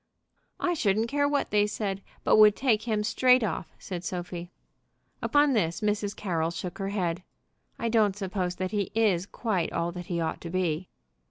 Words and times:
"I 0.59 0.73
shouldn't 0.73 1.09
care 1.09 1.29
what 1.29 1.51
they 1.51 1.67
said, 1.67 2.01
but 2.23 2.37
would 2.37 2.55
take 2.55 2.87
him 2.87 3.03
straight 3.03 3.43
off," 3.43 3.71
said 3.77 4.03
Sophie. 4.03 4.49
Upon 5.21 5.53
this 5.53 5.81
Mrs. 5.81 6.15
Carroll 6.15 6.49
shook 6.49 6.79
her 6.79 6.89
head. 6.89 7.21
"I 7.77 7.87
don't 7.87 8.15
suppose 8.17 8.55
that 8.55 8.71
he 8.71 8.89
is 8.95 9.27
quite 9.27 9.71
all 9.71 9.91
that 9.91 10.07
he 10.07 10.19
ought 10.19 10.41
to 10.41 10.49
be." 10.49 10.89